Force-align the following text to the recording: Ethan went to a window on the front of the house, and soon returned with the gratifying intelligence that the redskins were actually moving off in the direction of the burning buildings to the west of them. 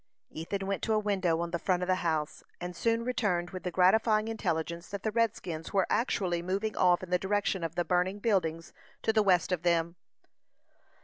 Ethan 0.31 0.65
went 0.65 0.81
to 0.81 0.93
a 0.93 0.97
window 0.97 1.41
on 1.41 1.51
the 1.51 1.59
front 1.59 1.83
of 1.83 1.87
the 1.87 1.93
house, 2.01 2.43
and 2.59 2.75
soon 2.75 3.05
returned 3.05 3.51
with 3.51 3.61
the 3.61 3.69
gratifying 3.69 4.27
intelligence 4.29 4.89
that 4.89 5.03
the 5.03 5.11
redskins 5.11 5.73
were 5.73 5.85
actually 5.91 6.41
moving 6.41 6.75
off 6.75 7.03
in 7.03 7.11
the 7.11 7.19
direction 7.19 7.63
of 7.63 7.75
the 7.75 7.85
burning 7.85 8.17
buildings 8.17 8.73
to 9.03 9.13
the 9.13 9.21
west 9.21 9.51
of 9.51 9.61
them. 9.61 9.95